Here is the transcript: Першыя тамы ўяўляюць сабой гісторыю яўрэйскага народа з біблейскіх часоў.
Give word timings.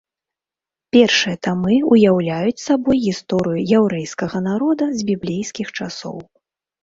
Першыя 0.95 1.35
тамы 1.47 1.75
ўяўляюць 1.93 2.63
сабой 2.69 2.97
гісторыю 3.07 3.65
яўрэйскага 3.79 4.37
народа 4.49 4.85
з 4.97 5.11
біблейскіх 5.11 5.67
часоў. 5.77 6.17